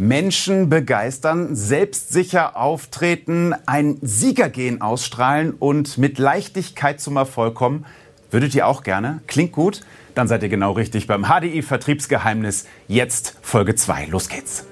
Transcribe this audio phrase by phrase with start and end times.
[0.00, 7.84] Menschen begeistern, selbstsicher auftreten, ein Siegergehen ausstrahlen und mit Leichtigkeit zum Erfolg kommen.
[8.30, 9.20] Würdet ihr auch gerne?
[9.26, 9.82] Klingt gut?
[10.14, 12.64] Dann seid ihr genau richtig beim HDI Vertriebsgeheimnis.
[12.88, 14.06] Jetzt Folge 2.
[14.06, 14.69] Los geht's.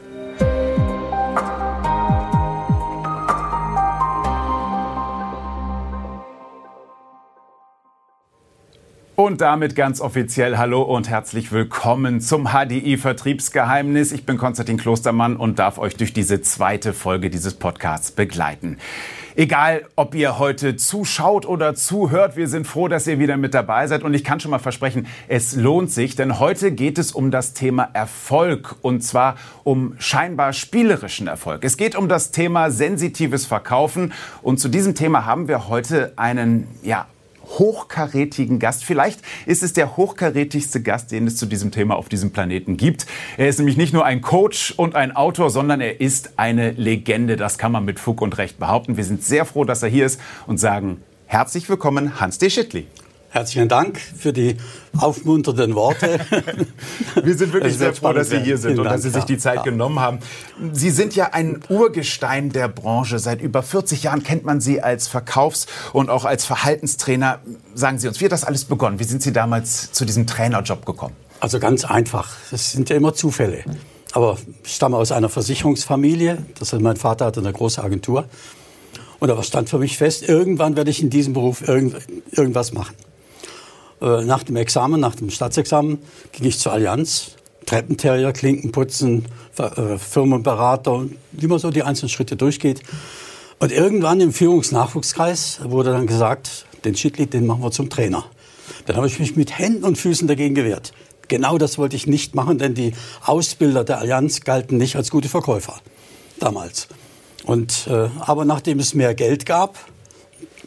[9.18, 14.12] Und damit ganz offiziell Hallo und herzlich willkommen zum HDI Vertriebsgeheimnis.
[14.12, 18.78] Ich bin Konstantin Klostermann und darf euch durch diese zweite Folge dieses Podcasts begleiten.
[19.34, 23.88] Egal, ob ihr heute zuschaut oder zuhört, wir sind froh, dass ihr wieder mit dabei
[23.88, 24.04] seid.
[24.04, 27.54] Und ich kann schon mal versprechen, es lohnt sich, denn heute geht es um das
[27.54, 31.64] Thema Erfolg und zwar um scheinbar spielerischen Erfolg.
[31.64, 34.12] Es geht um das Thema sensitives Verkaufen
[34.42, 37.08] und zu diesem Thema haben wir heute einen, ja,
[37.48, 38.84] hochkarätigen Gast.
[38.84, 43.06] Vielleicht ist es der hochkarätigste Gast, den es zu diesem Thema auf diesem Planeten gibt.
[43.36, 47.36] Er ist nämlich nicht nur ein Coach und ein Autor, sondern er ist eine Legende.
[47.36, 48.96] Das kann man mit Fug und Recht behaupten.
[48.96, 52.86] Wir sind sehr froh, dass er hier ist und sagen herzlich willkommen, Hans de Schittli.
[53.30, 54.56] Herzlichen Dank für die
[54.96, 56.18] aufmunternden Worte.
[57.22, 59.64] Wir sind wirklich sehr froh, dass Sie hier sind und dass Sie sich die Zeit
[59.64, 60.20] genommen haben.
[60.72, 63.18] Sie sind ja ein Urgestein der Branche.
[63.18, 67.40] Seit über 40 Jahren kennt man Sie als Verkaufs- und auch als Verhaltenstrainer.
[67.74, 68.98] Sagen Sie uns, wie hat das alles begonnen?
[68.98, 71.14] Wie sind Sie damals zu diesem Trainerjob gekommen?
[71.40, 72.30] Also ganz einfach.
[72.50, 73.62] Das sind ja immer Zufälle.
[74.12, 76.46] Aber ich stamme aus einer Versicherungsfamilie.
[76.58, 78.24] Das heißt, mein Vater hatte eine große Agentur.
[79.20, 81.96] Und da stand für mich fest, irgendwann werde ich in diesem Beruf irgend,
[82.30, 82.94] irgendwas machen.
[84.00, 85.98] Äh, nach dem Examen, nach dem Staatsexamen,
[86.32, 87.32] ging ich zur Allianz.
[87.66, 89.26] Treppenterrier, Klinkenputzen,
[89.58, 92.80] äh, Firmenberater, wie man so die einzelnen Schritte durchgeht.
[93.58, 98.24] Und irgendwann im Führungsnachwuchskreis wurde dann gesagt, den Schittli, den machen wir zum Trainer.
[98.86, 100.92] Dann habe ich mich mit Händen und Füßen dagegen gewehrt.
[101.28, 105.28] Genau das wollte ich nicht machen, denn die Ausbilder der Allianz galten nicht als gute
[105.28, 105.74] Verkäufer
[106.38, 106.88] damals.
[107.44, 109.76] Und, äh, aber nachdem es mehr Geld gab,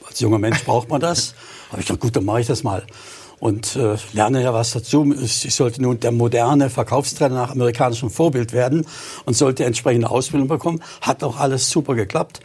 [0.08, 1.34] als junger Mensch braucht man das,
[1.72, 2.86] habe ich gedacht, gut, dann mache ich das mal
[3.42, 5.14] und äh, lerne ja was dazu.
[5.20, 8.86] Ich sollte nun der moderne Verkaufstrainer nach amerikanischem Vorbild werden
[9.26, 10.82] und sollte entsprechende Ausbildung bekommen.
[11.02, 12.40] Hat auch alles super geklappt.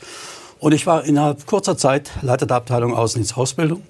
[0.59, 3.83] Und ich war innerhalb kurzer Zeit Leiter der Abteilung Außendienst-Ausbildung.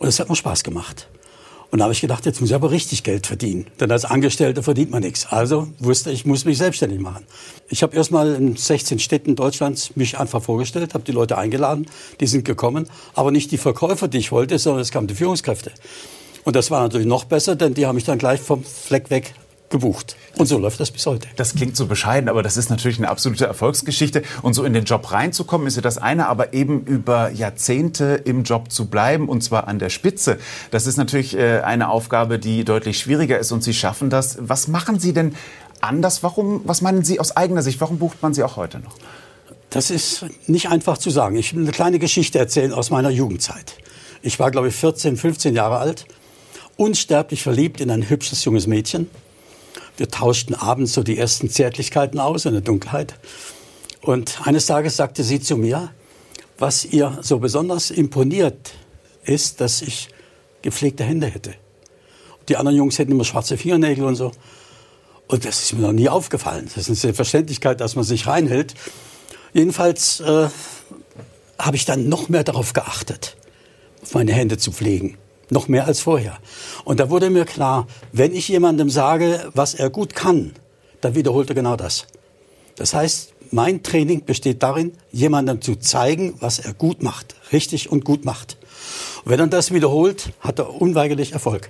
[0.00, 1.06] Und es hat mir Spaß gemacht.
[1.70, 3.68] Und da habe ich gedacht, jetzt muss ich aber richtig Geld verdienen.
[3.78, 5.28] Denn als Angestellter verdient man nichts.
[5.30, 7.24] Also wusste ich, muss mich selbstständig machen.
[7.68, 11.86] Ich habe erstmal in 16 Städten Deutschlands mich einfach vorgestellt, habe die Leute eingeladen,
[12.18, 12.88] die sind gekommen.
[13.14, 15.70] Aber nicht die Verkäufer, die ich wollte, sondern es kamen die Führungskräfte.
[16.44, 19.34] Und das war natürlich noch besser, denn die haben mich dann gleich vom Fleck weg
[19.72, 20.16] gebucht.
[20.38, 21.26] Und so läuft das bis heute.
[21.36, 24.22] Das klingt so bescheiden, aber das ist natürlich eine absolute Erfolgsgeschichte.
[24.42, 28.44] Und so in den Job reinzukommen, ist ja das eine, aber eben über Jahrzehnte im
[28.44, 30.38] Job zu bleiben und zwar an der Spitze.
[30.70, 34.38] Das ist natürlich äh, eine Aufgabe, die deutlich schwieriger ist und Sie schaffen das.
[34.40, 35.34] Was machen Sie denn
[35.80, 36.22] anders?
[36.22, 37.80] Warum, was meinen Sie aus eigener Sicht?
[37.80, 38.94] Warum bucht man Sie auch heute noch?
[39.70, 41.36] Das ist nicht einfach zu sagen.
[41.36, 43.74] Ich will eine kleine Geschichte erzählen aus meiner Jugendzeit.
[44.20, 46.06] Ich war, glaube ich, 14, 15 Jahre alt
[46.76, 49.10] unsterblich verliebt in ein hübsches junges Mädchen.
[49.96, 53.14] Wir tauschten abends so die ersten Zärtlichkeiten aus in der Dunkelheit.
[54.00, 55.90] Und eines Tages sagte sie zu mir,
[56.58, 58.72] was ihr so besonders imponiert
[59.24, 60.08] ist, dass ich
[60.62, 61.54] gepflegte Hände hätte.
[62.48, 64.32] Die anderen Jungs hätten immer schwarze Fingernägel und so.
[65.28, 66.64] Und das ist mir noch nie aufgefallen.
[66.64, 68.74] Das ist eine Selbstverständlichkeit, dass man sich reinhält.
[69.52, 70.48] Jedenfalls äh,
[71.58, 73.36] habe ich dann noch mehr darauf geachtet,
[74.12, 75.16] meine Hände zu pflegen
[75.52, 76.38] noch mehr als vorher.
[76.84, 80.52] Und da wurde mir klar, wenn ich jemandem sage, was er gut kann,
[81.00, 82.06] dann wiederholt er genau das.
[82.76, 88.04] Das heißt, mein Training besteht darin, jemandem zu zeigen, was er gut macht, richtig und
[88.04, 88.56] gut macht.
[89.24, 91.68] Und wenn er das wiederholt, hat er unweigerlich Erfolg.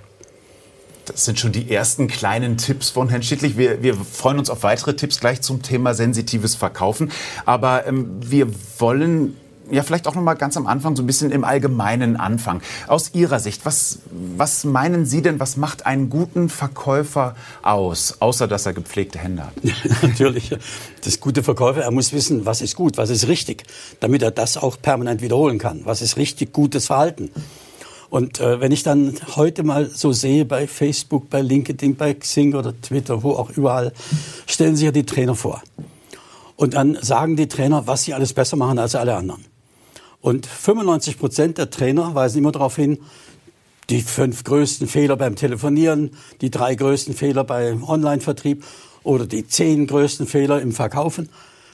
[1.05, 3.57] Das sind schon die ersten kleinen Tipps von Herrn Schittlich.
[3.57, 7.11] Wir, wir freuen uns auf weitere Tipps gleich zum Thema sensitives Verkaufen.
[7.45, 8.47] Aber ähm, wir
[8.79, 9.35] wollen
[9.73, 12.61] ja, vielleicht auch noch mal ganz am Anfang, so ein bisschen im Allgemeinen Anfang.
[12.87, 18.47] Aus Ihrer Sicht, was, was meinen Sie denn, was macht einen guten Verkäufer aus, außer
[18.47, 19.53] dass er gepflegte Hände hat?
[20.01, 20.55] Natürlich.
[21.03, 23.63] Das gute Verkäufer, er muss wissen, was ist gut, was ist richtig,
[23.99, 25.81] damit er das auch permanent wiederholen kann.
[25.85, 27.31] Was ist richtig gutes Verhalten?
[28.09, 32.53] Und äh, wenn ich dann heute mal so sehe bei Facebook, bei LinkedIn, bei Xing
[32.53, 33.91] oder Twitter, wo auch überall,
[34.45, 35.63] stellen sich ja die Trainer vor.
[36.55, 39.43] Und dann sagen die Trainer, was sie alles besser machen als alle anderen.
[40.23, 42.99] Und 95 Prozent der Trainer weisen immer darauf hin,
[43.89, 48.63] die fünf größten Fehler beim Telefonieren, die drei größten Fehler beim Online-Vertrieb
[49.03, 51.27] oder die zehn größten Fehler im Verkaufen.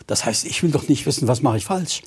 [0.07, 2.01] Das heißt, ich will doch nicht wissen, was mache ich falsch.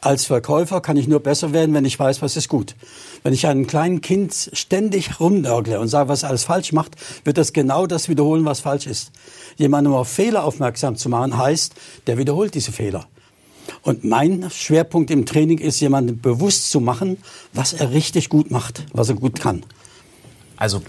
[0.00, 2.74] Als Verkäufer kann ich nur besser werden, wenn ich weiß, was ist gut.
[3.22, 7.52] Wenn ich einem kleinen Kind ständig rumnörgle und sage, was alles falsch macht, wird das
[7.52, 9.12] genau das wiederholen, was falsch ist.
[9.58, 11.74] Jemandem auf Fehler aufmerksam zu machen, heißt,
[12.06, 13.08] der wiederholt diese Fehler.
[13.82, 17.18] Und mein Schwerpunkt im Training ist, jemandem bewusst zu machen,
[17.52, 19.64] was er richtig gut macht, was er gut kann.
[20.56, 20.82] Also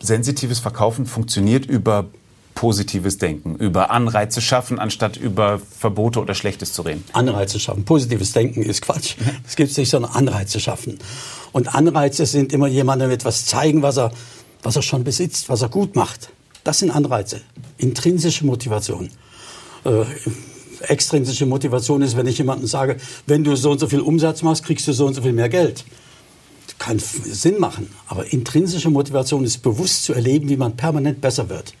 [0.00, 2.06] sensitives Verkaufen funktioniert über
[2.54, 7.04] positives Denken, über Anreize schaffen, anstatt über Verbote oder Schlechtes zu reden.
[7.12, 7.84] Anreize schaffen.
[7.84, 9.16] Positives Denken ist Quatsch.
[9.46, 10.98] Es gibt nicht, sondern Anreize schaffen.
[11.52, 14.10] Und Anreize sind immer jemandem etwas zeigen, was er,
[14.62, 16.30] was er schon besitzt, was er gut macht.
[16.64, 17.42] Das sind Anreize.
[17.76, 19.10] Intrinsische Motivation.
[19.84, 20.04] Äh,
[20.80, 22.96] extrinsische Motivation ist, wenn ich jemandem sage,
[23.26, 25.48] wenn du so und so viel Umsatz machst, kriegst du so und so viel mehr
[25.48, 25.84] Geld.
[26.78, 27.88] Kann Sinn machen.
[28.06, 31.74] Aber intrinsische Motivation ist bewusst zu erleben, wie man permanent besser wird.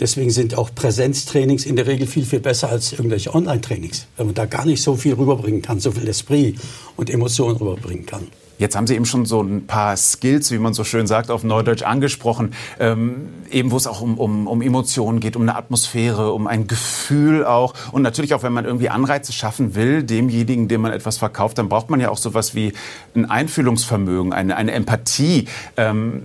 [0.00, 4.34] Deswegen sind auch Präsenztrainings in der Regel viel, viel besser als irgendwelche Online-Trainings, weil man
[4.34, 6.56] da gar nicht so viel rüberbringen kann, so viel Esprit
[6.96, 8.28] und Emotionen rüberbringen kann.
[8.58, 11.44] Jetzt haben Sie eben schon so ein paar Skills, wie man so schön sagt, auf
[11.44, 12.54] Neudeutsch angesprochen.
[12.78, 16.66] Ähm, eben wo es auch um, um, um Emotionen geht, um eine Atmosphäre, um ein
[16.66, 17.74] Gefühl auch.
[17.92, 21.68] Und natürlich auch, wenn man irgendwie Anreize schaffen will, demjenigen, dem man etwas verkauft, dann
[21.68, 22.72] braucht man ja auch sowas wie
[23.14, 25.46] ein Einfühlungsvermögen, eine, eine Empathie.
[25.76, 26.22] Ähm,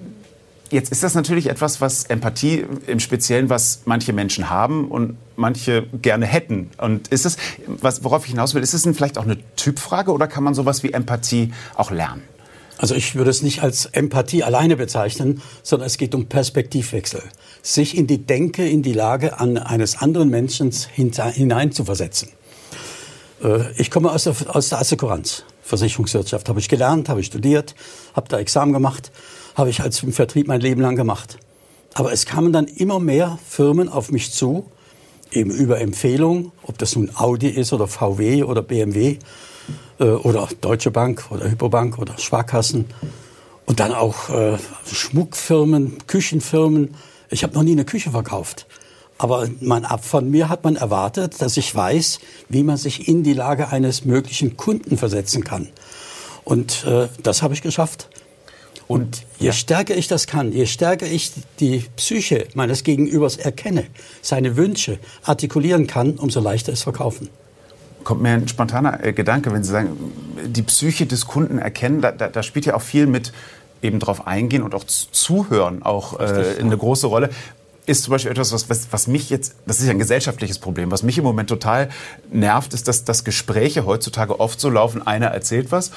[0.73, 5.83] Jetzt ist das natürlich etwas, was Empathie im Speziellen, was manche Menschen haben und manche
[6.01, 6.71] gerne hätten.
[6.79, 7.37] Und ist es,
[8.01, 10.91] worauf ich hinaus will, ist es vielleicht auch eine Typfrage oder kann man sowas wie
[10.91, 12.23] Empathie auch lernen?
[12.79, 17.21] Also ich würde es nicht als Empathie alleine bezeichnen, sondern es geht um Perspektivwechsel.
[17.61, 22.29] Sich in die Denke, in die Lage an eines anderen Menschen hineinzuversetzen.
[23.43, 27.75] Äh, ich komme aus der, aus der Assekuranz, Versicherungswirtschaft, habe ich gelernt, habe ich studiert,
[28.15, 29.11] habe da Examen gemacht
[29.55, 31.37] habe ich als im Vertrieb mein Leben lang gemacht.
[31.93, 34.65] Aber es kamen dann immer mehr Firmen auf mich zu,
[35.31, 39.17] eben über Empfehlungen, ob das nun Audi ist oder VW oder BMW
[39.99, 42.85] äh, oder Deutsche Bank oder Hypobank oder Sparkassen
[43.65, 44.57] und dann auch äh,
[44.91, 46.95] Schmuckfirmen, Küchenfirmen.
[47.29, 48.67] Ich habe noch nie eine Küche verkauft.
[49.17, 53.33] Aber man, von mir hat man erwartet, dass ich weiß, wie man sich in die
[53.33, 55.69] Lage eines möglichen Kunden versetzen kann.
[56.43, 58.09] Und äh, das habe ich geschafft.
[58.87, 59.53] Und je ja.
[59.53, 63.85] stärker ich das kann, je stärker ich die Psyche meines Gegenübers erkenne,
[64.21, 67.29] seine Wünsche artikulieren kann, umso leichter ist Verkaufen.
[68.03, 69.97] Kommt mir ein spontaner äh, Gedanke, wenn Sie sagen,
[70.45, 73.31] die Psyche des Kunden erkennen, da, da, da spielt ja auch viel mit
[73.81, 77.29] eben drauf eingehen und auch zuhören auch äh, eine große Rolle
[77.85, 80.89] ist zum Beispiel etwas, was, was, was mich jetzt, das ist ja ein gesellschaftliches Problem,
[80.91, 81.89] was mich im Moment total
[82.31, 85.91] nervt, ist, dass, dass Gespräche heutzutage oft so laufen, einer erzählt was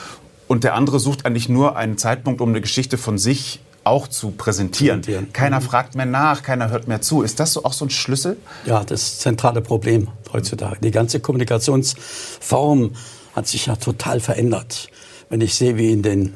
[0.49, 4.33] und der andere sucht eigentlich nur einen Zeitpunkt, um eine Geschichte von sich auch zu
[4.33, 5.01] präsentieren.
[5.01, 5.33] präsentieren.
[5.33, 5.65] Keiner mhm.
[5.65, 7.23] fragt mehr nach, keiner hört mehr zu.
[7.23, 8.37] Ist das so auch so ein Schlüssel?
[8.65, 10.79] Ja, das zentrale Problem heutzutage.
[10.81, 12.93] Die ganze Kommunikationsform
[13.35, 14.89] hat sich ja total verändert.
[15.29, 16.35] Wenn ich sehe, wie in den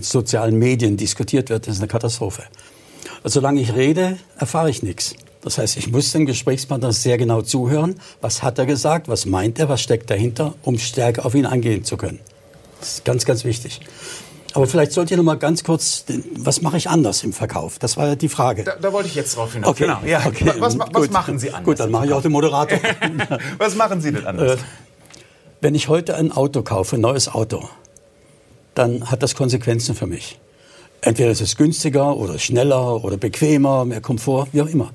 [0.00, 2.42] sozialen Medien diskutiert wird, das ist eine Katastrophe.
[3.22, 5.14] Also, solange ich rede, erfahre ich nichts.
[5.42, 7.96] Das heißt, ich muss dem Gesprächspartner sehr genau zuhören.
[8.20, 9.08] Was hat er gesagt?
[9.08, 9.68] Was meint er?
[9.68, 10.54] Was steckt dahinter?
[10.62, 12.20] Um stärker auf ihn eingehen zu können.
[12.80, 13.80] Das ist ganz, ganz wichtig.
[14.54, 16.04] Aber vielleicht sollt ihr noch mal ganz kurz,
[16.36, 17.78] was mache ich anders im Verkauf?
[17.78, 18.64] Das war ja die Frage.
[18.64, 19.70] Da, da wollte ich jetzt drauf hinaus.
[19.70, 19.84] Okay.
[19.84, 20.00] Genau.
[20.04, 20.24] Ja.
[20.26, 20.52] Okay.
[20.58, 21.64] Was, was, was machen Sie anders?
[21.64, 22.78] Gut, dann mache ich auch den Moderator.
[23.58, 24.58] was machen Sie denn anders?
[24.58, 24.64] Äh,
[25.60, 27.68] wenn ich heute ein Auto kaufe, ein neues Auto,
[28.74, 30.38] dann hat das Konsequenzen für mich.
[31.00, 34.92] Entweder ist es günstiger oder schneller oder bequemer, mehr Komfort, wie auch immer.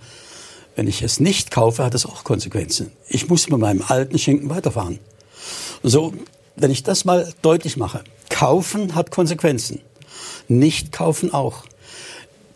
[0.76, 2.92] Wenn ich es nicht kaufe, hat es auch Konsequenzen.
[3.08, 5.00] Ich muss mit meinem alten Schinken weiterfahren.
[5.84, 6.14] So
[6.56, 9.82] wenn ich das mal deutlich mache, kaufen hat Konsequenzen.
[10.48, 11.64] Nicht kaufen auch.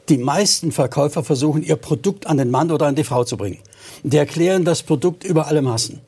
[0.09, 3.59] Die meisten Verkäufer versuchen, ihr Produkt an den Mann oder an die Frau zu bringen.
[4.03, 6.01] Die erklären das Produkt über alle Massen.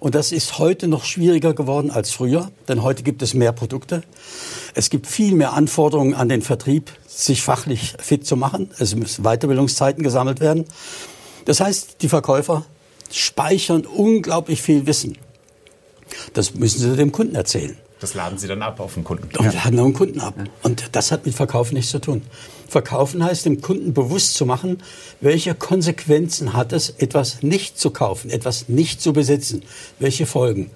[0.00, 4.02] Und das ist heute noch schwieriger geworden als früher, denn heute gibt es mehr Produkte.
[4.74, 8.70] Es gibt viel mehr Anforderungen an den Vertrieb, sich fachlich fit zu machen.
[8.78, 10.64] Es müssen Weiterbildungszeiten gesammelt werden.
[11.44, 12.64] Das heißt, die Verkäufer
[13.10, 15.16] speichern unglaublich viel Wissen.
[16.34, 17.76] Das müssen Sie dem Kunden erzählen.
[18.00, 19.24] Das laden Sie dann ab auf den Kunden.
[19.38, 19.52] Und ja.
[19.52, 20.34] laden auf den Kunden ab.
[20.62, 22.22] Und das hat mit Verkaufen nichts zu tun.
[22.68, 24.82] Verkaufen heißt, dem Kunden bewusst zu machen,
[25.20, 29.62] welche Konsequenzen hat es, etwas nicht zu kaufen, etwas nicht zu besitzen.
[30.00, 30.70] Welche Folgen.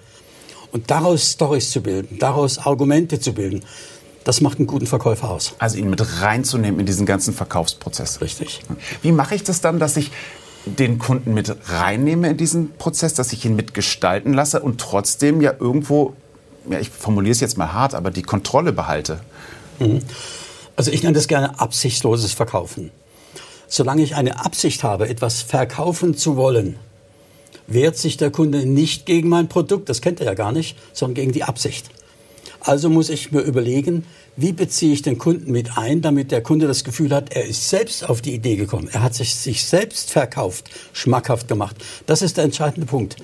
[0.71, 3.63] Und daraus Stories zu bilden, daraus Argumente zu bilden.
[4.23, 5.53] Das macht einen guten Verkäufer aus.
[5.59, 8.21] Also ihn mit reinzunehmen in diesen ganzen Verkaufsprozess.
[8.21, 8.61] Richtig.
[9.01, 10.11] Wie mache ich das dann, dass ich
[10.65, 15.53] den Kunden mit reinnehme in diesen Prozess, dass ich ihn mitgestalten lasse und trotzdem ja
[15.59, 16.13] irgendwo,
[16.69, 19.21] ja, ich formuliere es jetzt mal hart, aber die Kontrolle behalte.
[19.79, 20.01] Mhm.
[20.75, 22.91] Also ich nenne das gerne absichtsloses Verkaufen.
[23.67, 26.77] Solange ich eine Absicht habe, etwas verkaufen zu wollen,
[27.67, 31.15] wehrt sich der Kunde nicht gegen mein Produkt, das kennt er ja gar nicht, sondern
[31.15, 31.89] gegen die Absicht.
[32.61, 34.05] Also muss ich mir überlegen,
[34.41, 37.69] wie beziehe ich den Kunden mit ein, damit der Kunde das Gefühl hat, er ist
[37.69, 38.87] selbst auf die Idee gekommen.
[38.89, 41.75] Er hat sich, sich selbst verkauft, schmackhaft gemacht.
[42.05, 43.17] Das ist der entscheidende Punkt.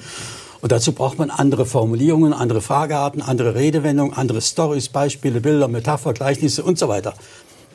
[0.60, 6.12] Und dazu braucht man andere Formulierungen, andere Fragearten, andere Redewendungen, andere Stories, Beispiele, Bilder, Metapher,
[6.12, 7.14] Gleichnisse und so weiter,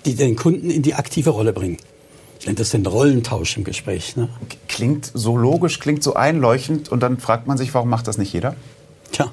[0.04, 1.78] die den Kunden in die aktive Rolle bringen.
[2.40, 4.16] Ich nenne das den Rollentausch im Gespräch.
[4.16, 4.28] Ne?
[4.68, 8.34] Klingt so logisch, klingt so einleuchtend und dann fragt man sich, warum macht das nicht
[8.34, 8.54] jeder?
[9.12, 9.32] Tja,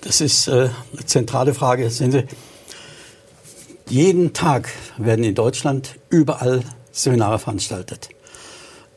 [0.00, 1.90] das ist äh, eine zentrale Frage.
[1.90, 2.24] Sehen Sie,
[3.88, 6.62] jeden Tag werden in Deutschland überall
[6.92, 8.08] Seminare veranstaltet.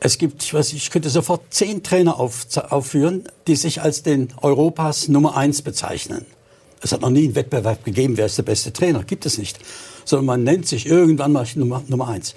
[0.00, 4.28] Es gibt, ich weiß, ich könnte sofort zehn Trainer auf, aufführen, die sich als den
[4.40, 6.24] Europas Nummer eins bezeichnen.
[6.80, 9.02] Es hat noch nie einen Wettbewerb gegeben, wer ist der beste Trainer.
[9.02, 9.58] Gibt es nicht.
[10.04, 12.36] Sondern man nennt sich irgendwann mal Nummer, Nummer eins.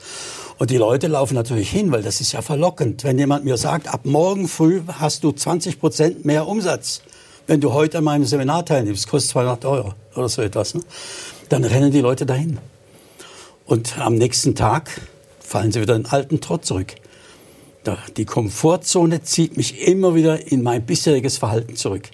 [0.57, 3.03] Und die Leute laufen natürlich hin, weil das ist ja verlockend.
[3.03, 7.01] Wenn jemand mir sagt, ab morgen früh hast du 20 Prozent mehr Umsatz,
[7.45, 10.81] wenn du heute an meinem Seminar teilnimmst, kostet 200 Euro oder so etwas, ne?
[11.51, 12.59] Dann rennen die Leute dahin.
[13.65, 14.89] Und am nächsten Tag
[15.39, 16.95] fallen sie wieder in den alten Trott zurück.
[18.15, 22.09] Die Komfortzone zieht mich immer wieder in mein bisheriges Verhalten zurück.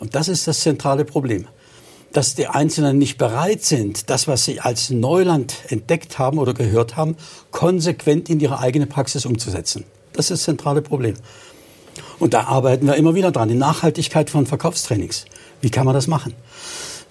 [0.00, 1.46] Und das ist das zentrale Problem.
[2.12, 6.96] Dass die Einzelnen nicht bereit sind, das, was sie als Neuland entdeckt haben oder gehört
[6.96, 7.16] haben,
[7.52, 9.84] konsequent in ihre eigene Praxis umzusetzen.
[10.12, 11.14] Das ist das zentrale Problem.
[12.18, 13.48] Und da arbeiten wir immer wieder dran.
[13.48, 15.24] Die Nachhaltigkeit von Verkaufstrainings.
[15.60, 16.34] Wie kann man das machen?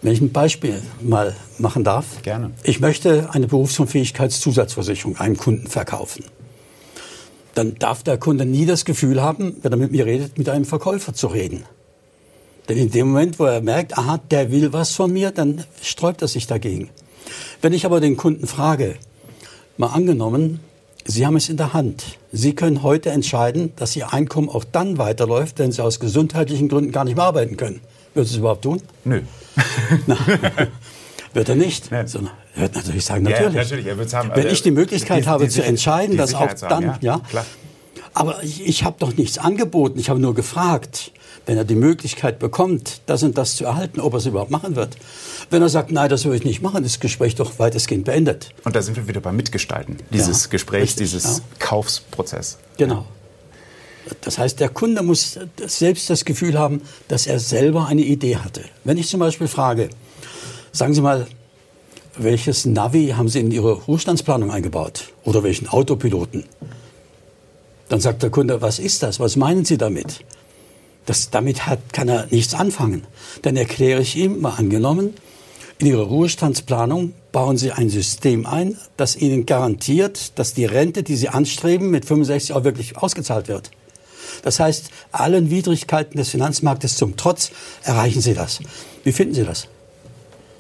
[0.02, 2.22] Wenn ich ein Beispiel mal machen darf.
[2.22, 2.52] Gerne.
[2.64, 6.24] Ich möchte eine Berufsunfähigkeitszusatzversicherung einem Kunden verkaufen.
[7.54, 10.64] Dann darf der Kunde nie das Gefühl haben, wenn er mit mir redet, mit einem
[10.64, 11.66] Verkäufer zu reden.
[12.70, 16.22] Denn in dem Moment, wo er merkt, aha, der will was von mir, dann sträubt
[16.22, 16.90] er sich dagegen.
[17.62, 18.96] Wenn ich aber den Kunden frage,
[19.78, 20.62] mal angenommen,
[21.06, 22.20] Sie haben es in der Hand.
[22.32, 26.92] Sie können heute entscheiden, dass Ihr Einkommen auch dann weiterläuft, wenn Sie aus gesundheitlichen Gründen
[26.92, 27.82] gar nicht mehr arbeiten können.
[28.14, 28.82] Würden Sie es überhaupt tun?
[29.06, 29.22] Nö.
[31.34, 31.92] Wird er nicht.
[31.92, 32.06] Nee.
[32.06, 33.54] Sondern er wird natürlich sagen, natürlich.
[33.54, 36.54] Ja, natürlich er haben, Wenn ich die Möglichkeit die, habe die, zu entscheiden, dass auch
[36.54, 37.46] dann, haben, ja, ja.
[38.14, 40.00] Aber ich, ich habe doch nichts angeboten.
[40.00, 41.12] Ich habe nur gefragt,
[41.46, 44.76] wenn er die Möglichkeit bekommt, das und das zu erhalten, ob er es überhaupt machen
[44.76, 44.98] wird.
[45.50, 48.50] Wenn er sagt, nein, das will ich nicht machen, ist das Gespräch doch weitestgehend beendet.
[48.64, 51.42] Und da sind wir wieder beim Mitgestalten dieses ja, Gesprächs, richtig, dieses.
[51.60, 52.58] Kaufsprozess.
[52.78, 53.06] Genau.
[54.22, 58.62] Das heißt, der Kunde muss selbst das Gefühl haben, dass er selber eine Idee hatte.
[58.84, 59.90] Wenn ich zum Beispiel frage,
[60.72, 61.28] sagen Sie mal,
[62.18, 65.14] welches Navi haben Sie in Ihre Ruhestandsplanung eingebaut?
[65.24, 66.44] Oder welchen Autopiloten?
[67.88, 69.20] Dann sagt der Kunde, was ist das?
[69.20, 70.24] Was meinen Sie damit?
[71.06, 73.08] Das, damit hat, kann er nichts anfangen.
[73.42, 75.14] Dann erkläre ich ihm, mal angenommen,
[75.80, 81.16] in Ihrer Ruhestandsplanung bauen Sie ein System ein, das Ihnen garantiert, dass die Rente, die
[81.16, 83.72] Sie anstreben, mit 65 auch wirklich ausgezahlt wird.
[84.44, 87.52] Das heißt, allen Widrigkeiten des Finanzmarktes zum Trotz
[87.84, 88.60] erreichen Sie das.
[89.04, 89.68] Wie finden Sie das?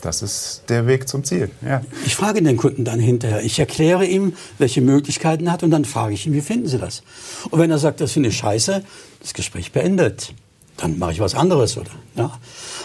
[0.01, 1.50] Das ist der Weg zum Ziel.
[1.62, 1.82] Ja.
[2.06, 3.44] Ich frage den Kunden dann hinterher.
[3.44, 6.78] Ich erkläre ihm, welche Möglichkeiten er hat und dann frage ich ihn, wie finden Sie
[6.78, 7.04] das?
[7.50, 8.84] Und wenn er sagt, das finde ich scheiße,
[9.22, 10.34] das Gespräch beendet.
[10.78, 11.92] Dann mache ich was anderes, oder?
[12.16, 12.39] Ja.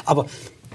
[0.04, 0.26] Aber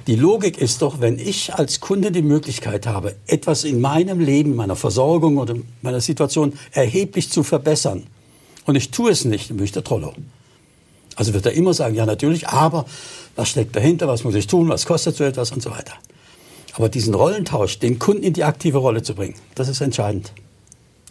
[0.08, 4.56] die Logik ist doch, wenn ich als Kunde die Möglichkeit habe, etwas in meinem Leben,
[4.56, 8.08] meiner Versorgung oder meiner Situation erheblich zu verbessern
[8.70, 10.14] und ich tue es nicht, dann bin ich der Trollo.
[11.16, 12.86] Also wird er immer sagen, ja natürlich, aber
[13.36, 15.94] was steckt dahinter, was muss ich tun, was kostet so etwas und so weiter.
[16.74, 20.34] Aber diesen Rollentausch, den Kunden in die aktive Rolle zu bringen, das ist entscheidend.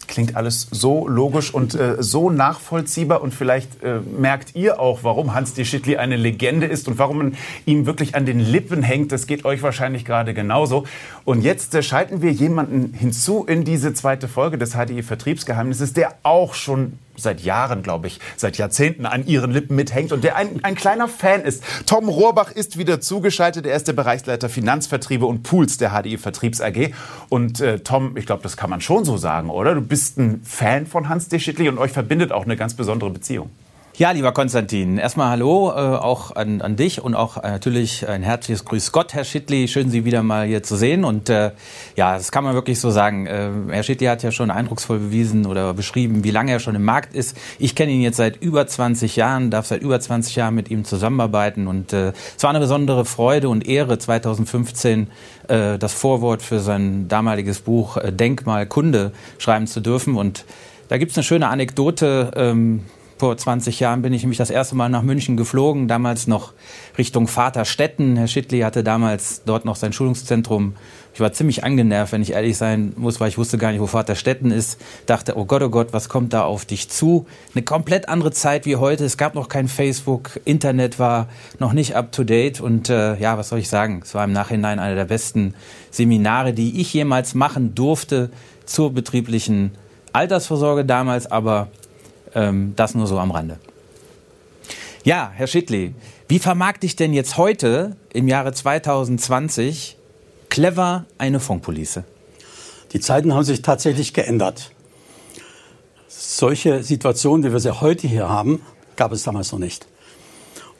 [0.07, 5.35] Klingt alles so logisch und äh, so nachvollziehbar und vielleicht äh, merkt ihr auch, warum
[5.35, 9.11] Hans de Schittli eine Legende ist und warum man ihm wirklich an den Lippen hängt.
[9.11, 10.85] Das geht euch wahrscheinlich gerade genauso.
[11.25, 16.15] Und jetzt äh, schalten wir jemanden hinzu in diese zweite Folge des HDI Vertriebsgeheimnisses, der
[16.23, 20.63] auch schon seit Jahren, glaube ich, seit Jahrzehnten an ihren Lippen mithängt und der ein,
[20.63, 21.63] ein kleiner Fan ist.
[21.85, 23.65] Tom Rohrbach ist wieder zugeschaltet.
[23.65, 26.91] Er ist der Bereichsleiter Finanzvertriebe und Pools der HDI Vertriebs AG.
[27.29, 29.75] Und äh, Tom, ich glaube, das kann man schon so sagen, oder?
[29.75, 33.09] Du bist ein Fan von Hans de Schittli und euch verbindet auch eine ganz besondere
[33.09, 33.49] Beziehung.
[33.99, 38.23] Ja, lieber Konstantin, erstmal Hallo äh, auch an, an dich und auch äh, natürlich ein
[38.23, 39.67] herzliches Grüß Gott, Herr Schittli.
[39.67, 41.03] Schön, Sie wieder mal hier zu sehen.
[41.03, 41.51] Und äh,
[41.97, 43.27] ja, das kann man wirklich so sagen.
[43.27, 46.85] Äh, Herr Schittli hat ja schon eindrucksvoll bewiesen oder beschrieben, wie lange er schon im
[46.85, 47.35] Markt ist.
[47.57, 50.85] Ich kenne ihn jetzt seit über 20 Jahren, darf seit über 20 Jahren mit ihm
[50.85, 51.67] zusammenarbeiten.
[51.67, 55.09] Und äh, es war eine besondere Freude und Ehre, 2015
[55.49, 60.15] äh, das Vorwort für sein damaliges Buch äh, Denkmal Kunde schreiben zu dürfen.
[60.15, 60.45] Und
[60.87, 62.31] da gibt's eine schöne Anekdote.
[62.37, 62.85] Ähm,
[63.19, 66.53] vor 20 Jahren bin ich nämlich das erste Mal nach München geflogen, damals noch
[66.97, 68.15] Richtung Vaterstetten.
[68.15, 70.73] Herr Schittli hatte damals dort noch sein Schulungszentrum,
[71.13, 73.87] ich war ziemlich angenervt, wenn ich ehrlich sein muss, weil ich wusste gar nicht, wo
[73.87, 74.79] Vater Stetten ist.
[75.05, 77.25] Dachte, oh Gott, oh Gott, was kommt da auf dich zu?
[77.53, 79.03] Eine komplett andere Zeit wie heute.
[79.03, 81.27] Es gab noch kein Facebook, Internet war
[81.59, 84.01] noch nicht up to date und äh, ja, was soll ich sagen?
[84.01, 85.55] Es war im Nachhinein einer der besten
[85.91, 88.29] Seminare, die ich jemals machen durfte
[88.65, 89.71] zur betrieblichen
[90.13, 91.67] Altersvorsorge damals, aber
[92.35, 93.59] ähm, das nur so am Rande.
[95.03, 95.95] Ja, Herr Schittli,
[96.27, 99.97] wie vermarkte ich denn jetzt heute im Jahre 2020
[100.49, 102.03] clever eine Funkpolice?
[102.93, 104.71] Die Zeiten haben sich tatsächlich geändert.
[106.07, 108.61] Solche Situationen, wie wir sie heute hier haben,
[108.95, 109.87] gab es damals noch nicht.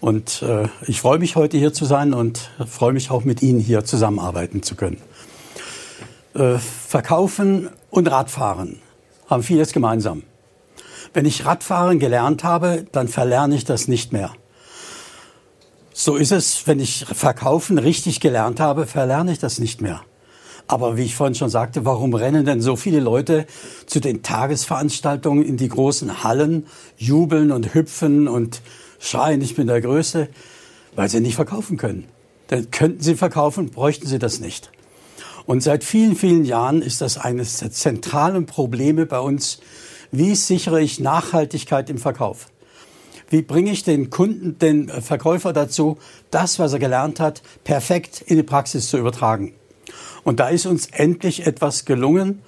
[0.02, 3.60] Und äh, ich freue mich, heute hier zu sein und freue mich auch, mit Ihnen
[3.60, 5.02] hier zusammenarbeiten zu können.
[6.34, 8.80] Äh, Verkaufen und Radfahren
[9.30, 10.24] haben vieles gemeinsam.
[11.14, 14.34] Wenn ich Radfahren gelernt habe, dann verlerne ich das nicht mehr.
[15.94, 20.02] So ist es, wenn ich Verkaufen richtig gelernt habe, verlerne ich das nicht mehr.
[20.66, 23.48] Aber wie ich vorhin schon sagte, warum rennen denn so viele Leute
[23.88, 28.62] zu den Tagesveranstaltungen in die großen Hallen, jubeln und hüpfen und
[29.00, 30.30] schreien, ich bin der Größte?
[30.96, 32.06] Weil sie nicht verkaufen können.
[32.52, 34.72] Denn könnten sie verkaufen, bräuchten sie das nicht.
[35.46, 39.60] Und seit vielen, vielen Jahren ist das eines der zentralen Probleme bei uns
[40.12, 42.48] wie sichere ich Nachhaltigkeit im Verkauf?
[43.30, 45.98] Wie bringe ich den Kunden, den Verkäufer dazu,
[46.32, 49.54] das, was er gelernt hat, perfekt in die Praxis zu übertragen?
[50.24, 52.42] Und da ist uns endlich etwas gelungen,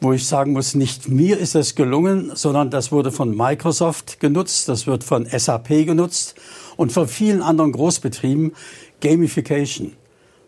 [0.00, 4.68] wo ich sagen muss, nicht mir ist es gelungen, sondern das wurde von Microsoft genutzt,
[4.68, 6.34] das wird von SAP genutzt
[6.76, 8.52] und von vielen anderen Großbetrieben
[9.00, 9.94] Gamification.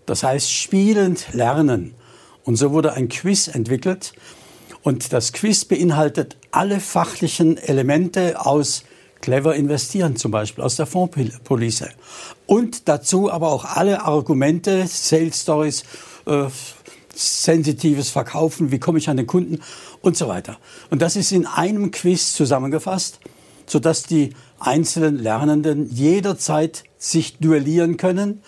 [0.04, 1.94] Das heißt spielend lernen.
[2.44, 4.12] Und so wurde ein Quiz entwickelt,
[4.86, 8.84] und das Quiz beinhaltet alle fachlichen Elemente aus
[9.20, 11.88] clever investieren, zum Beispiel aus der Fondspolice.
[12.46, 15.82] Und dazu aber auch alle Argumente, Sales Stories,
[16.26, 16.44] äh,
[17.12, 19.58] sensitives Verkaufen, wie komme ich an den Kunden
[20.02, 20.56] und so weiter.
[20.88, 23.18] Und das ist in einem Quiz zusammengefasst,
[23.66, 28.40] sodass die einzelnen Lernenden jederzeit sich duellieren können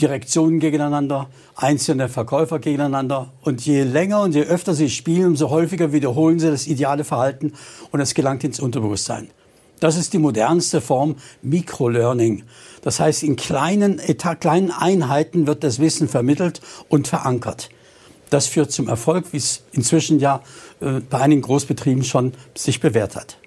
[0.00, 3.32] Direktionen gegeneinander, einzelne Verkäufer gegeneinander.
[3.42, 7.52] Und je länger und je öfter sie spielen, umso häufiger wiederholen sie das ideale Verhalten
[7.90, 9.28] und es gelangt ins Unterbewusstsein.
[9.80, 12.44] Das ist die modernste Form Microlearning.
[12.82, 14.00] Das heißt, in kleinen,
[14.38, 17.68] kleinen Einheiten wird das Wissen vermittelt und verankert.
[18.30, 20.40] Das führt zum Erfolg, wie es inzwischen ja
[20.80, 23.38] äh, bei einigen Großbetrieben schon sich bewährt hat.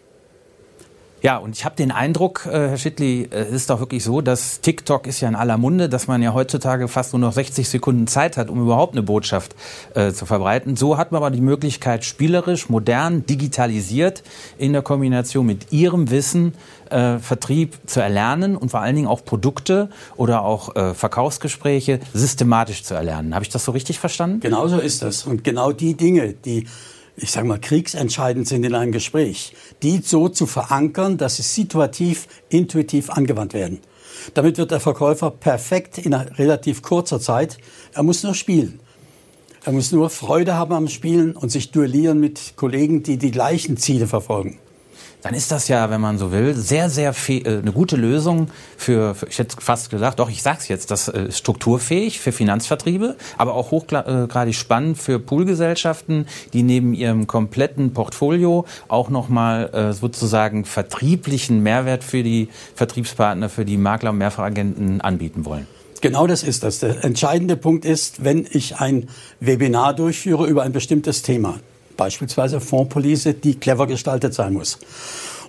[1.22, 4.62] Ja, und ich habe den Eindruck, äh, Herr Schittli, es ist doch wirklich so, dass
[4.62, 8.06] TikTok ist ja in aller Munde, dass man ja heutzutage fast nur noch 60 Sekunden
[8.06, 9.56] Zeit hat, um überhaupt eine Botschaft
[9.96, 10.76] äh, zu verbreiten.
[10.76, 14.24] So hat man aber die Möglichkeit, spielerisch, modern, digitalisiert
[14.58, 16.54] in der Kombination mit Ihrem Wissen
[16.90, 22.84] äh, Vertrieb zu erlernen und vor allen Dingen auch Produkte oder auch äh, Verkaufsgespräche systematisch
[22.84, 23.34] zu erlernen.
[23.34, 24.42] Habe ich das so richtig verstanden?
[24.42, 25.26] Genauso ist das.
[25.26, 26.68] Und genau die Dinge, die
[27.18, 32.28] ich sage mal, kriegsentscheidend sind in einem Gespräch, die so zu verankern, dass sie situativ,
[32.50, 33.80] intuitiv angewandt werden.
[34.34, 37.58] Damit wird der Verkäufer perfekt in relativ kurzer Zeit.
[37.94, 38.80] Er muss nur spielen.
[39.64, 43.78] Er muss nur Freude haben am Spielen und sich duellieren mit Kollegen, die die gleichen
[43.78, 44.60] Ziele verfolgen
[45.22, 49.16] dann ist das ja, wenn man so will, sehr, sehr äh, eine gute Lösung für,
[49.16, 53.16] für, ich hätte fast gesagt, doch, ich sag's jetzt, das ist äh, strukturfähig für Finanzvertriebe,
[53.38, 60.66] aber auch hochgradig spannend für Poolgesellschaften, die neben ihrem kompletten Portfolio auch nochmal äh, sozusagen
[60.66, 65.68] vertrieblichen Mehrwert für die Vertriebspartner, für die Makler und Mehrfachagenten anbieten wollen.
[66.02, 66.80] Genau das ist das.
[66.80, 71.60] Der entscheidende Punkt ist, wenn ich ein Webinar durchführe über ein bestimmtes Thema,
[71.98, 74.80] beispielsweise Fondspolice, die clever gestaltet sein muss.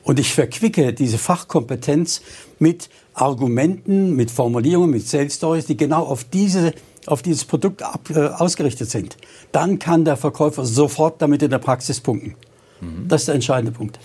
[0.03, 2.23] Und ich verquicke diese Fachkompetenz
[2.59, 6.73] mit Argumenten, mit Formulierungen, mit Sales Stories, die genau auf diese
[7.07, 9.17] auf dieses Produkt ab, äh, ausgerichtet sind.
[9.53, 12.35] Dann kann der Verkäufer sofort damit in der Praxis punkten.
[12.81, 13.09] Mhm.
[13.09, 13.99] Das ist der entscheidende Punkt.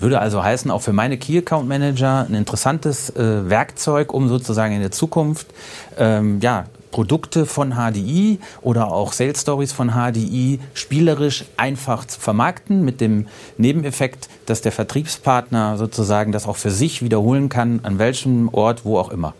[0.00, 4.74] Würde also heißen, auch für meine Key Account Manager ein interessantes äh, Werkzeug, um sozusagen
[4.74, 5.48] in der Zukunft
[5.96, 12.84] ähm, ja, Produkte von HDI oder auch Sales Stories von HDI spielerisch einfach zu vermarkten
[12.84, 18.48] mit dem Nebeneffekt, dass der Vertriebspartner sozusagen das auch für sich wiederholen kann, an welchem
[18.48, 19.34] Ort, wo auch immer.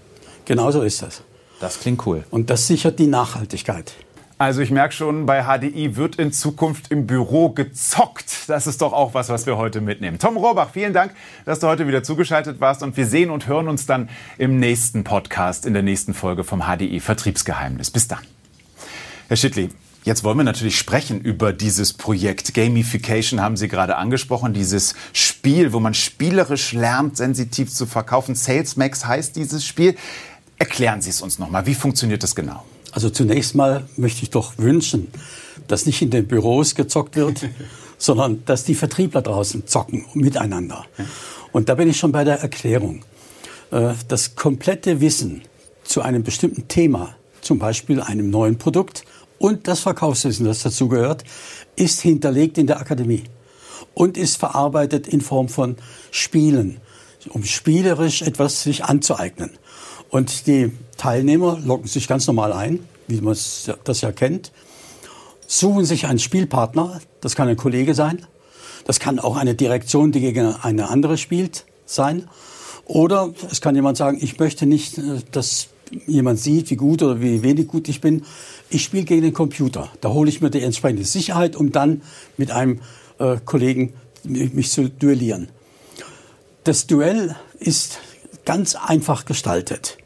[0.45, 1.23] Genauso ist das.
[1.61, 2.25] Das klingt cool.
[2.31, 3.93] Und das sichert die Nachhaltigkeit.
[4.41, 8.49] Also ich merke schon, bei HDI wird in Zukunft im Büro gezockt.
[8.49, 10.21] Das ist doch auch was, was wir heute mitnehmen.
[10.21, 11.13] Tom Rohrbach, vielen Dank,
[11.45, 15.03] dass du heute wieder zugeschaltet warst und wir sehen und hören uns dann im nächsten
[15.03, 17.91] Podcast, in der nächsten Folge vom HDI Vertriebsgeheimnis.
[17.91, 18.21] Bis dann.
[19.27, 19.71] Herr Schittli,
[20.05, 22.55] Jetzt wollen wir natürlich sprechen über dieses Projekt.
[22.55, 28.35] Gamification haben Sie gerade angesprochen, dieses Spiel, wo man spielerisch lernt, sensitiv zu verkaufen.
[28.35, 29.97] SalesMax heißt dieses Spiel.
[30.59, 31.67] Erklären Sie es uns nochmal.
[31.67, 32.65] Wie funktioniert das genau?
[32.93, 35.09] Also zunächst mal möchte ich doch wünschen,
[35.67, 37.49] dass nicht in den Büros gezockt wird,
[37.99, 40.85] sondern dass die Vertriebler draußen zocken miteinander.
[41.53, 43.05] Und da bin ich schon bei der Erklärung.
[43.71, 45.43] Äh, das komplette Wissen
[45.83, 49.05] zu einem bestimmten Thema, zum Beispiel einem neuen Produkt
[49.39, 51.25] und das Verkaufswissen, das dazugehört,
[51.77, 53.25] ist hinterlegt in der Akademie
[53.95, 55.77] und ist verarbeitet in Form von
[56.11, 56.81] Spielen,
[57.31, 59.51] um spielerisch etwas sich anzueignen.
[60.11, 63.37] Und die Teilnehmer locken sich ganz normal ein, wie man
[63.85, 64.53] das ja kennt,
[65.47, 68.27] suchen sich einen Spielpartner, das kann ein Kollege sein,
[68.85, 72.29] das kann auch eine Direktion, die gegen eine andere spielt, sein.
[72.85, 75.69] Oder es kann jemand sagen, ich möchte nicht, äh, dass
[76.07, 78.25] jemand sieht, wie gut oder wie wenig gut ich bin.
[78.71, 79.91] Ich spiele gegen den Computer.
[80.01, 82.03] Da hole ich mir die entsprechende Sicherheit, um dann
[82.37, 82.81] mit einem
[83.19, 83.95] äh, Kollegen
[84.25, 85.49] mich zu duellieren.
[86.65, 87.99] Das Duell ist
[88.49, 89.99] ganz einfach gestaltet.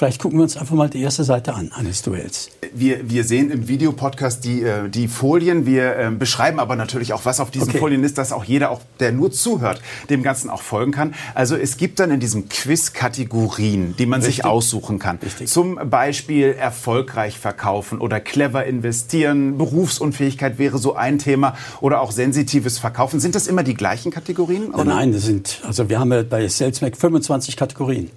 [0.00, 2.48] Vielleicht gucken wir uns einfach mal die erste Seite an eines Duells.
[2.72, 5.66] Wir, wir sehen im Videopodcast die, äh, die Folien.
[5.66, 7.80] Wir äh, beschreiben aber natürlich auch, was auf diesen okay.
[7.80, 11.14] Folien ist, dass auch jeder, auch der nur zuhört, dem Ganzen auch folgen kann.
[11.34, 14.36] Also es gibt dann in diesem Quiz Kategorien, die man Richtig.
[14.36, 15.18] sich aussuchen kann.
[15.22, 15.50] Richtig.
[15.50, 19.58] Zum Beispiel erfolgreich verkaufen oder clever investieren.
[19.58, 23.20] Berufsunfähigkeit wäre so ein Thema oder auch sensitives Verkaufen.
[23.20, 24.70] Sind das immer die gleichen Kategorien?
[24.70, 24.84] Oder?
[24.84, 28.08] Nein, das sind, also wir haben ja bei SalesMac 25 Kategorien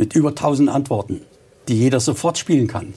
[0.00, 1.20] mit über 1000 Antworten,
[1.68, 2.94] die jeder sofort spielen kann.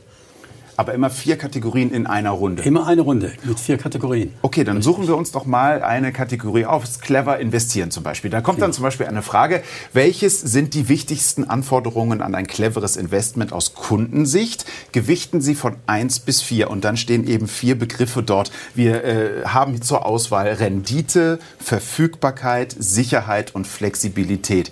[0.77, 2.63] Aber immer vier Kategorien in einer Runde.
[2.63, 4.33] Immer eine Runde mit vier Kategorien.
[4.41, 6.83] Okay, dann suchen wir uns doch mal eine Kategorie auf.
[6.83, 8.31] Das Clever investieren zum Beispiel.
[8.31, 9.61] Da kommt dann zum Beispiel eine Frage,
[9.91, 14.65] welches sind die wichtigsten Anforderungen an ein cleveres Investment aus Kundensicht?
[14.93, 18.49] Gewichten Sie von eins bis vier und dann stehen eben vier Begriffe dort.
[18.73, 24.71] Wir äh, haben zur Auswahl Rendite, Verfügbarkeit, Sicherheit und Flexibilität.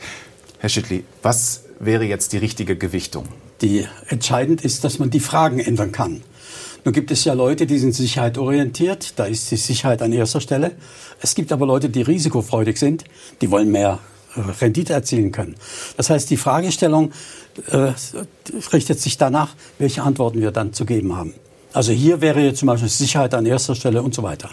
[0.60, 3.26] Herr Schittli, was wäre jetzt die richtige Gewichtung?
[3.62, 6.22] Die entscheidend ist, dass man die Fragen ändern kann.
[6.84, 10.72] Nun gibt es ja Leute, die sind sicherheitorientiert, da ist die Sicherheit an erster Stelle.
[11.22, 13.04] Es gibt aber Leute, die risikofreudig sind,
[13.42, 14.00] die wollen mehr
[14.36, 15.56] äh, Rendite erzielen können.
[15.98, 17.12] Das heißt, die Fragestellung
[17.68, 17.92] äh,
[18.74, 21.36] richtet sich danach, welche Antworten wir dann zu geben haben.
[21.74, 24.50] Also hier wäre jetzt zum Beispiel Sicherheit an erster Stelle und so weiter.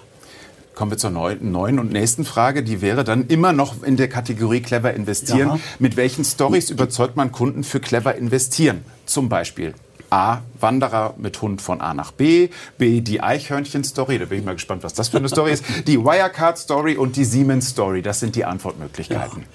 [0.79, 2.63] Kommen wir zur neuen und nächsten Frage.
[2.63, 5.49] Die wäre dann immer noch in der Kategorie clever investieren.
[5.49, 5.59] Ja.
[5.81, 8.85] Mit welchen Stories überzeugt man Kunden für clever investieren?
[9.05, 9.75] Zum Beispiel
[10.11, 14.53] A, Wanderer mit Hund von A nach B, B, die Eichhörnchen-Story, da bin ich mal
[14.53, 18.45] gespannt, was das für eine Story ist, die Wirecard-Story und die Siemens-Story, das sind die
[18.45, 19.47] Antwortmöglichkeiten.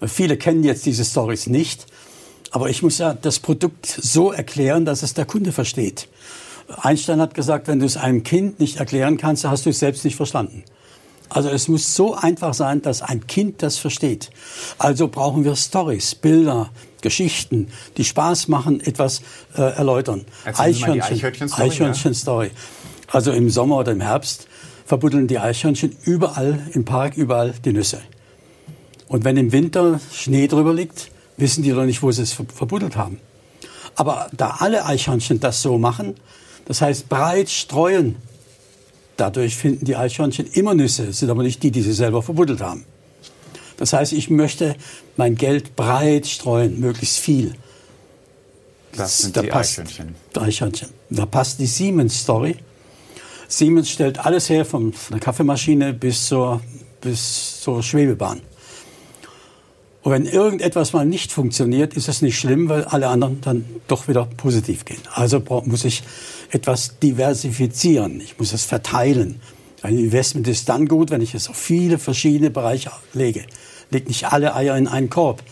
[0.00, 0.08] Ja.
[0.08, 1.84] Viele kennen jetzt diese Stories nicht,
[2.50, 6.08] aber ich muss ja das Produkt so erklären, dass es der Kunde versteht.
[6.76, 10.04] Einstein hat gesagt, wenn du es einem Kind nicht erklären kannst, hast du es selbst
[10.04, 10.64] nicht verstanden.
[11.28, 14.30] Also es muss so einfach sein, dass ein Kind das versteht.
[14.78, 16.70] Also brauchen wir Stories, Bilder,
[17.02, 19.22] Geschichten, die Spaß machen, etwas
[19.56, 20.24] äh, erläutern.
[20.44, 22.46] Eichhörnchen, Eichhörnchen-Story.
[22.46, 22.52] Ja.
[23.12, 24.48] Also im Sommer oder im Herbst
[24.84, 28.00] verbuddeln die Eichhörnchen überall im Park, überall die Nüsse.
[29.06, 32.96] Und wenn im Winter Schnee drüber liegt, wissen die doch nicht, wo sie es verbuddelt
[32.96, 33.20] haben.
[33.94, 36.16] Aber da alle Eichhörnchen das so machen,
[36.70, 38.14] das heißt, breit streuen.
[39.16, 42.84] Dadurch finden die Eichhörnchen immer Nüsse, sind aber nicht die, die sie selber verbuddelt haben.
[43.76, 44.76] Das heißt, ich möchte
[45.16, 47.56] mein Geld breit streuen, möglichst viel.
[48.92, 50.14] Das sind da die passt, Eichhörnchen.
[50.38, 50.88] Eichhörnchen.
[51.10, 52.54] Da passt die Siemens-Story.
[53.48, 56.60] Siemens stellt alles her, von der Kaffeemaschine bis zur,
[57.00, 58.42] bis zur Schwebebahn.
[60.02, 64.08] Und wenn irgendetwas mal nicht funktioniert, ist es nicht schlimm, weil alle anderen dann doch
[64.08, 65.00] wieder positiv gehen.
[65.12, 66.02] Also muss ich
[66.50, 68.20] etwas diversifizieren.
[68.20, 69.40] Ich muss es verteilen.
[69.82, 73.44] Ein Investment ist dann gut, wenn ich es auf viele verschiedene Bereiche lege.
[73.90, 75.42] Legt nicht alle Eier in einen Korb,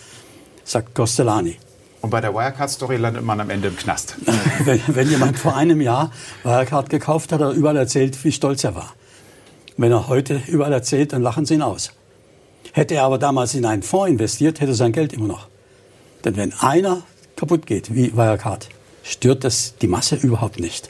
[0.64, 1.56] sagt Costellani.
[2.00, 4.16] Und bei der Wirecard-Story landet man am Ende im Knast.
[4.64, 6.12] wenn, wenn jemand vor einem Jahr
[6.44, 8.94] Wirecard gekauft hat, hat er überall erzählt, wie stolz er war.
[9.76, 11.92] Wenn er heute überall erzählt, dann lachen sie ihn aus.
[12.72, 15.48] Hätte er aber damals in einen Fonds investiert, hätte er sein Geld immer noch.
[16.24, 17.02] Denn wenn einer
[17.36, 18.68] kaputt geht, wie Wirecard,
[19.02, 20.88] stört das die Masse überhaupt nicht.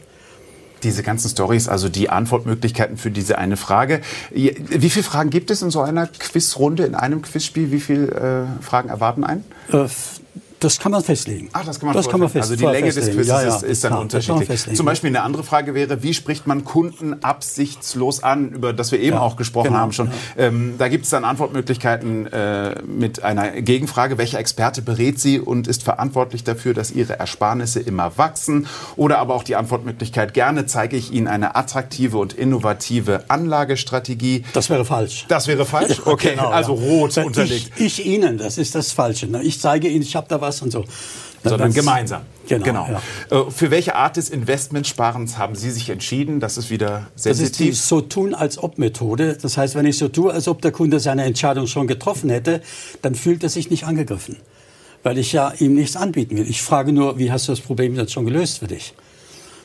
[0.82, 4.00] Diese ganzen Stories, also die Antwortmöglichkeiten für diese eine Frage.
[4.30, 7.72] Wie viele Fragen gibt es in so einer Quizrunde, in einem Quizspiel?
[7.72, 9.44] Wie viele äh, Fragen erwarten einen?
[9.72, 9.86] Äh,
[10.60, 11.48] das kann man festlegen.
[11.52, 13.56] Ach, das kann man, das kann man fest, Also die Länge des Quizzes ja, ja,
[13.56, 14.74] ist, ist, dann klar, unterschiedlich.
[14.74, 19.00] Zum Beispiel eine andere Frage wäre, wie spricht man Kunden absichtslos an, über das wir
[19.00, 20.10] eben ja, auch gesprochen genau, haben schon.
[20.36, 24.18] Ähm, da gibt es dann Antwortmöglichkeiten äh, mit einer Gegenfrage.
[24.18, 28.66] Welcher Experte berät Sie und ist verantwortlich dafür, dass Ihre Ersparnisse immer wachsen?
[28.96, 34.44] Oder aber auch die Antwortmöglichkeit, gerne zeige ich Ihnen eine attraktive und innovative Anlagestrategie.
[34.52, 35.26] Das wäre falsch.
[35.28, 36.02] Das wäre falsch?
[36.08, 37.72] Okay, genau, also rot unterlegt.
[37.76, 39.28] Ich, ich Ihnen, das ist das Falsche.
[39.42, 40.84] Ich zeige Ihnen, ich habe da was was und so.
[41.44, 42.22] Sondern gemeinsam.
[42.48, 42.64] Genau.
[42.64, 42.88] genau.
[43.30, 43.40] Ja.
[43.46, 46.40] Äh, für welche Art des Investmentsparens haben Sie sich entschieden?
[46.40, 47.24] Das ist wieder sensitiv.
[47.24, 49.38] Das ist die so tun als ob Methode.
[49.40, 52.60] Das heißt, wenn ich so tue, als ob der Kunde seine Entscheidung schon getroffen hätte,
[53.02, 54.36] dann fühlt er sich nicht angegriffen,
[55.04, 56.48] weil ich ja ihm nichts anbieten will.
[56.48, 58.94] Ich frage nur, wie hast du das Problem jetzt schon gelöst für dich?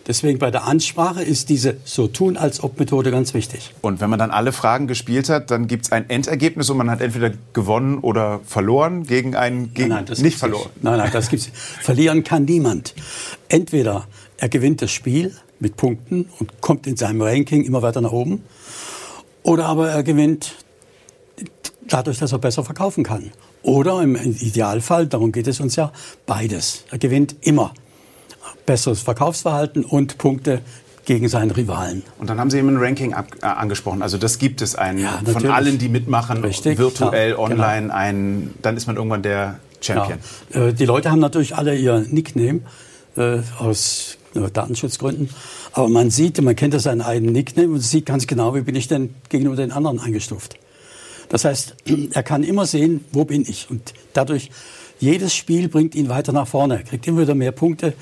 [0.06, 3.74] Deswegen bei der Ansprache ist diese so tun als ob Methode ganz wichtig.
[3.82, 6.90] Und wenn man dann alle Fragen gespielt hat, dann gibt es ein Endergebnis und man
[6.90, 10.70] hat entweder gewonnen oder verloren gegen einen gegen nein, nein, nicht verloren.
[10.74, 10.84] Nicht.
[10.84, 11.50] Nein, nein, das gibt's.
[11.54, 12.94] Verlieren kann niemand.
[13.48, 18.12] Entweder er gewinnt das Spiel mit Punkten und kommt in seinem Ranking immer weiter nach
[18.12, 18.44] oben,
[19.44, 20.56] oder aber er gewinnt
[21.88, 23.32] dadurch, dass er besser verkaufen kann.
[23.62, 25.92] Oder im Idealfall, darum geht es uns ja,
[26.26, 26.84] beides.
[26.92, 27.74] Er gewinnt immer
[28.66, 30.62] besseres Verkaufsverhalten und Punkte
[31.06, 32.04] gegen seinen Rivalen.
[32.18, 34.02] Und dann haben Sie eben ein Ranking ab, äh, angesprochen.
[34.02, 37.94] Also das gibt es ein ja, von allen, die mitmachen, Richtig, virtuell, ja, online, genau.
[37.94, 40.20] ein, dann ist man irgendwann der Champion.
[40.54, 40.68] Ja.
[40.68, 42.62] Äh, die Leute haben natürlich alle ihr Nickname
[43.18, 45.30] äh, aus äh, Datenschutzgründen.
[45.74, 48.76] Aber man sieht, man kennt ja seinen eigenen Nickname und sieht ganz genau, wie bin
[48.76, 50.56] ich denn gegenüber den anderen eingestuft.
[51.30, 51.76] Das heißt,
[52.12, 53.70] er kann immer sehen, wo bin ich.
[53.70, 54.52] Und dadurch,
[55.00, 56.78] jedes Spiel bringt ihn weiter nach vorne.
[56.78, 57.94] Er kriegt immer wieder mehr Punkte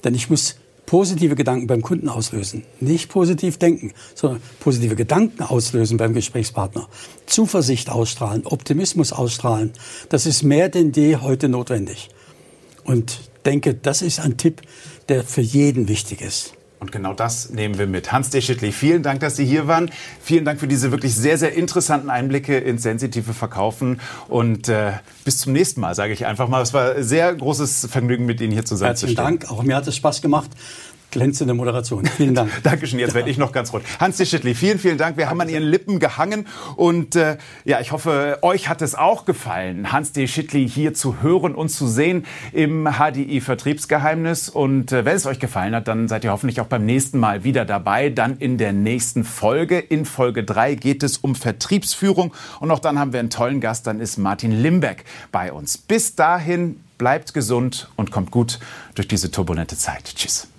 [0.03, 0.55] Denn ich muss
[0.85, 2.63] positive Gedanken beim Kunden auslösen.
[2.79, 6.89] Nicht positiv denken, sondern positive Gedanken auslösen beim Gesprächspartner.
[7.25, 9.71] Zuversicht ausstrahlen, Optimismus ausstrahlen.
[10.09, 12.09] Das ist mehr denn je heute notwendig.
[12.83, 14.61] Und denke, das ist ein Tipp,
[15.07, 16.53] der für jeden wichtig ist.
[16.81, 18.11] Und genau das nehmen wir mit.
[18.11, 19.91] Hans Deschitli, vielen Dank, dass Sie hier waren.
[20.19, 24.01] Vielen Dank für diese wirklich sehr, sehr interessanten Einblicke ins sensitive Verkaufen.
[24.27, 26.59] Und äh, bis zum nächsten Mal, sage ich einfach mal.
[26.59, 29.39] Es war sehr großes Vergnügen, mit Ihnen hier zusammen Herzlichen zu stehen.
[29.39, 29.51] Dank.
[29.51, 30.49] Auch mir hat es Spaß gemacht
[31.11, 32.05] glänzende Moderation.
[32.05, 32.51] Vielen Dank.
[32.63, 33.15] Dankeschön, jetzt ja.
[33.15, 33.83] werde ich noch ganz rot.
[33.99, 35.17] Hans Schittli, vielen, vielen Dank.
[35.17, 35.31] Wir Danke.
[35.31, 39.91] haben an Ihren Lippen gehangen und äh, ja, ich hoffe, euch hat es auch gefallen,
[39.91, 40.27] Hans D.
[40.27, 44.49] Schittli hier zu hören und zu sehen im HDI Vertriebsgeheimnis.
[44.49, 47.43] Und äh, wenn es euch gefallen hat, dann seid ihr hoffentlich auch beim nächsten Mal
[47.43, 48.09] wieder dabei.
[48.09, 49.79] Dann in der nächsten Folge.
[49.79, 53.87] In Folge 3 geht es um Vertriebsführung und auch dann haben wir einen tollen Gast,
[53.87, 55.77] dann ist Martin Limbeck bei uns.
[55.77, 58.59] Bis dahin, bleibt gesund und kommt gut
[58.93, 60.13] durch diese turbulente Zeit.
[60.15, 60.50] Tschüss.